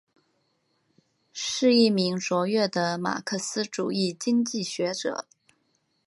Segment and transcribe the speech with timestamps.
[1.31, 5.27] 是一名卓越的马克思主义经济学者。